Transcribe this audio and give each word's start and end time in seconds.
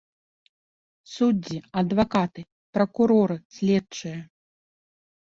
Суддзі, 1.17 1.57
адвакаты, 1.83 2.41
пракуроры, 2.79 3.35
следчыя. 3.59 4.19